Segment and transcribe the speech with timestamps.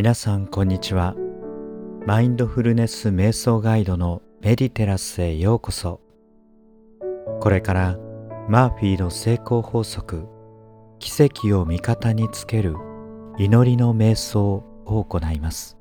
[0.00, 1.14] 皆さんこんにちは。
[2.06, 6.00] マインドフルネス瞑想ガイドのメディテラスへようこそ。
[7.38, 7.98] これから
[8.48, 10.26] マーフィーの成功法則
[11.00, 12.76] 奇跡を味方につける
[13.36, 15.76] 祈りの瞑想を行います。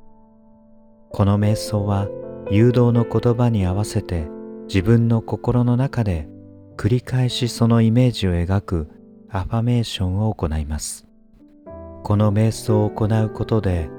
[1.11, 2.09] この瞑想は
[2.51, 4.27] 誘導の言葉に合わせて
[4.67, 6.27] 自分の心の中で
[6.75, 8.89] 繰り返しそのイメージを描く
[9.30, 11.08] アファメーションを行います。
[12.04, 13.90] この瞑想を行うことで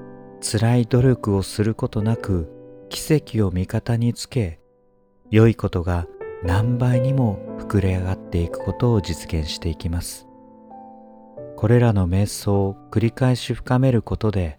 [0.43, 2.51] 辛い努力をすることなく
[2.89, 4.59] 奇跡を味方につけ
[5.31, 6.07] 良いことが
[6.43, 10.27] 何倍にも膨れ上がっていくことを実現していきます
[11.57, 14.59] これらの瞑想を繰り返し深めることで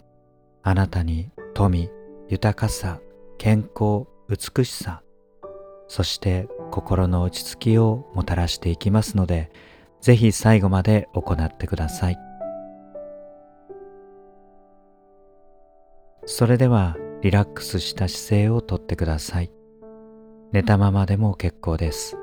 [0.62, 1.90] あなたに富
[2.28, 3.00] 豊かさ
[3.38, 5.02] 健康美しさ
[5.88, 9.50] そして心の落ち着きをもたらしていきますので
[10.00, 12.31] ぜひ最後まで行ってください。
[16.24, 19.50] それではリラックスした姿勢をとってください。
[20.52, 22.16] 寝たままでも結構です。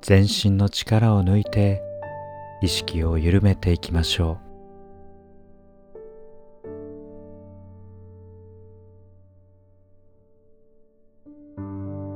[0.00, 1.80] 全身の力を抜いて
[2.60, 4.52] 意識を緩めていきましょう。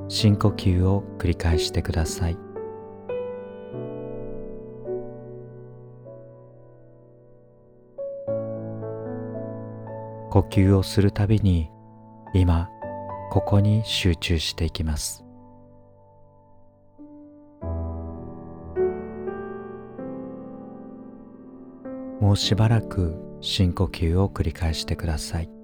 [0.08, 2.45] 深呼吸を繰り返してください。
[10.36, 11.70] 呼吸をするたびに
[12.34, 12.68] 今
[13.30, 15.24] ここに集中していきます。
[22.20, 25.55] もうしばらく深呼吸を繰り返してください。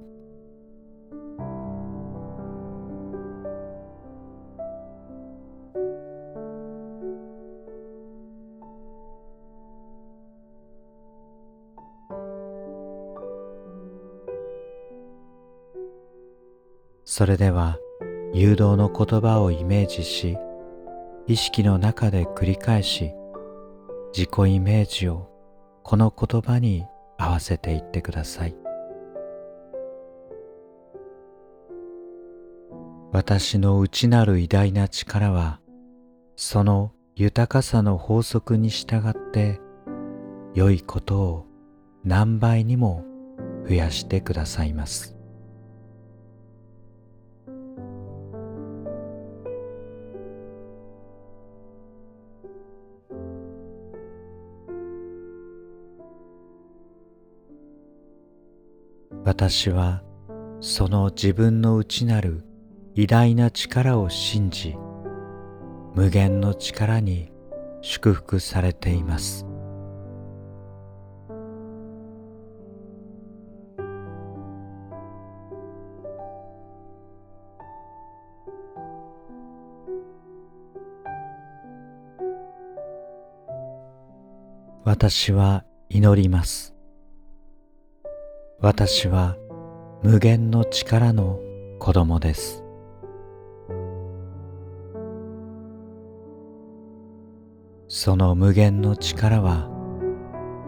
[17.05, 17.79] それでは
[18.33, 20.37] 誘導の言葉をイメージし
[21.27, 23.13] 意識の中で繰り返し
[24.15, 25.31] 自己イメージを
[25.83, 26.85] この言葉に
[27.19, 28.57] 合わせていってください。
[33.13, 35.61] 私の内なる偉大な力は
[36.35, 39.61] その豊かさの法則に従って
[40.55, 41.47] 良いことを
[42.05, 43.05] 何倍にも
[43.69, 45.12] 増やしてくださいます。
[59.25, 60.03] 私は
[60.61, 62.45] その自分の内なる
[62.95, 64.75] 偉大な力を信じ
[65.95, 67.31] 無限の力に
[67.83, 69.47] 祝福されています。
[84.85, 86.72] 私は祈ります。
[88.63, 89.37] 私は
[90.05, 91.41] 無限の力の
[91.81, 92.63] 子供です。
[97.89, 99.69] その無限の力は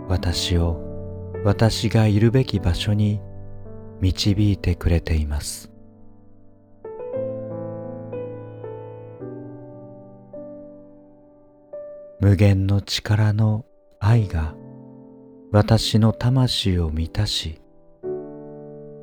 [0.09, 0.83] 私を
[1.45, 3.21] 私がいるべき場所に
[4.01, 5.71] 導いてくれています。
[12.19, 13.65] 無限の力の
[14.01, 14.57] 愛が
[15.53, 17.61] 私の魂を満たし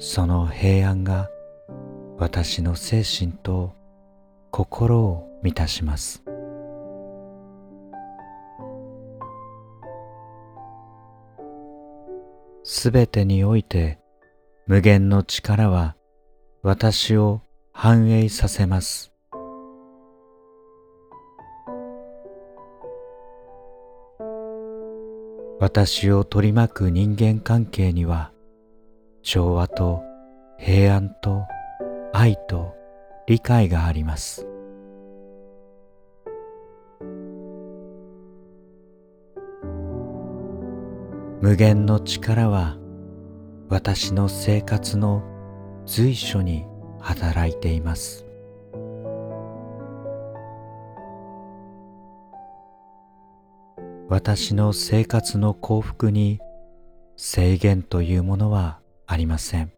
[0.04, 1.30] その平安が
[2.18, 3.76] 私の精神と
[4.50, 6.24] 心を満たします。
[12.64, 14.00] すべてにおいて
[14.66, 15.96] 無限の力は
[16.64, 19.14] 私を繁栄させます。
[25.59, 28.31] 私を取り巻く人間関係には
[29.23, 30.03] 調和と
[30.58, 31.46] 平安と
[32.12, 32.76] 愛と
[33.28, 34.47] 理解があります。
[41.41, 42.78] 無限の力は
[43.70, 45.23] 私の生活の
[45.85, 46.66] 随所に
[47.00, 48.26] 働いています。
[54.09, 56.40] 私の生活の幸福に
[57.16, 58.81] 制限というものは
[59.11, 59.73] ありません。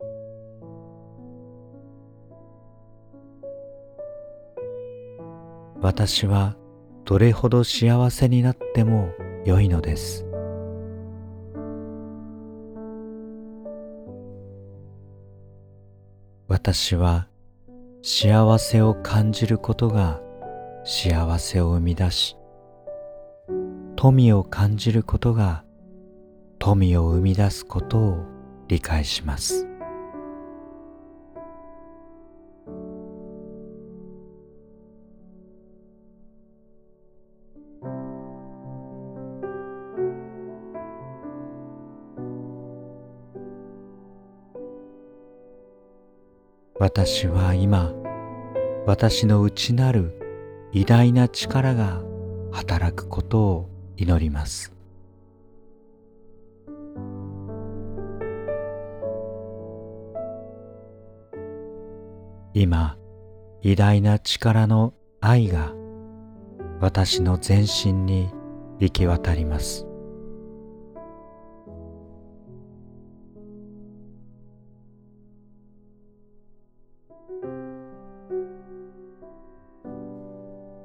[5.81, 6.55] 私は
[7.03, 9.11] どれほど幸せになっても
[9.43, 10.23] 良いのです。
[16.47, 17.27] 私は
[18.03, 20.21] 幸せを感じることが
[20.85, 22.37] 幸せを生み出し
[23.95, 25.63] 富を感じることが
[26.59, 28.33] 富を生み出すことを
[28.67, 29.67] 理解します。
[46.79, 47.93] 私は今
[48.85, 50.19] 私の内なる
[50.73, 52.01] 偉大な力が
[52.51, 54.73] 働くことを祈ります。
[62.53, 62.97] 今
[63.63, 65.73] 偉大な力の愛が
[66.79, 68.29] 私の全身に
[68.79, 69.87] 行き渡ります。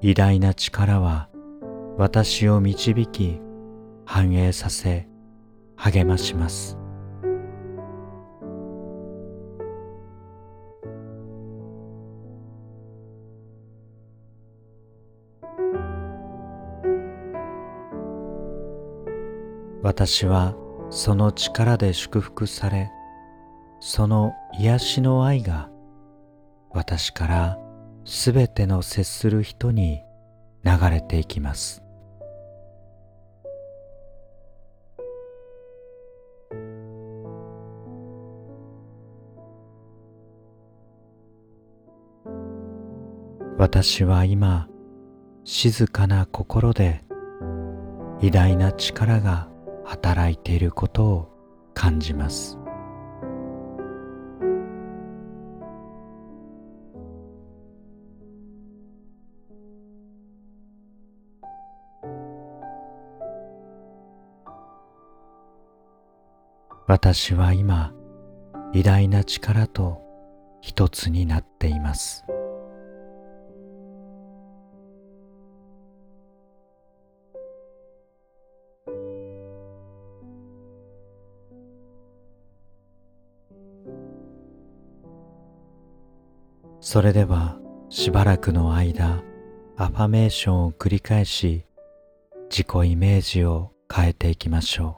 [0.00, 1.28] 偉大な力は
[1.98, 3.40] 私を導き
[4.06, 5.08] 繁栄させ
[5.76, 6.78] 励まします。
[19.88, 20.54] 私は
[20.90, 22.90] その力で祝福され
[23.80, 25.70] その癒しの愛が
[26.68, 27.58] 私から
[28.04, 30.02] すべての接する人に
[30.62, 31.82] 流れていきます。
[43.56, 44.68] 私は今
[45.44, 47.02] 静かな心で
[48.20, 49.48] 偉大な力が
[49.88, 51.28] 働いていることを
[51.72, 52.58] 感じます。
[66.86, 67.94] 私は今
[68.74, 70.02] 偉大な力と
[70.60, 72.24] 一つになっています。
[86.80, 87.58] それでは
[87.88, 89.22] しばらくの間
[89.76, 91.64] アファメーションを繰り返し
[92.50, 94.97] 自己イメージを変えていきましょ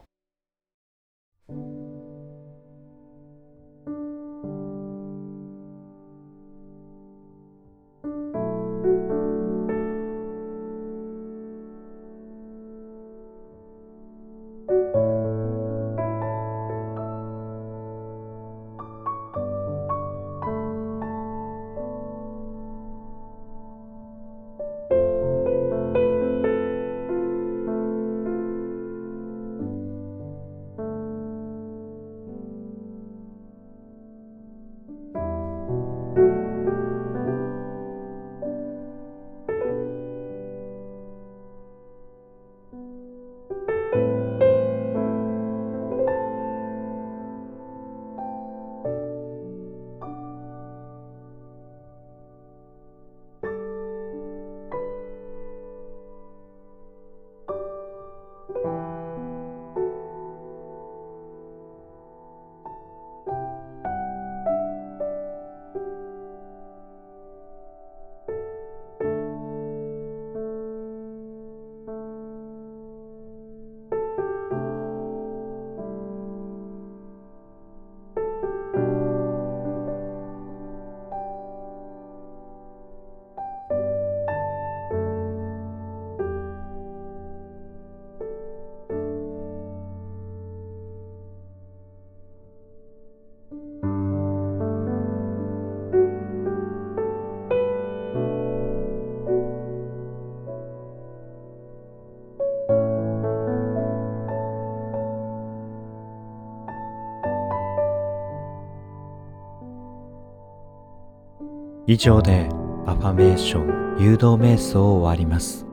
[111.91, 112.47] 以上で
[112.85, 115.65] アファメーション誘導瞑想を終わります。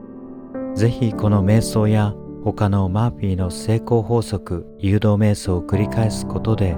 [0.75, 6.75] ぜひこの瞑想や他のマーフィーの成功法則誘導瞑想を繰り返すことで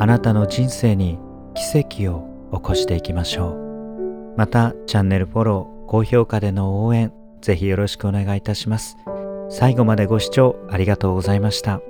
[0.00, 1.20] あなたの人生に
[1.54, 4.34] 奇跡を起こしていきましょう。
[4.36, 8.96] またチャンネルフォロー、高評価での応援ぜひよろしくお願いいたします。
[9.48, 11.80] 最後までご視聴ありがとうございました。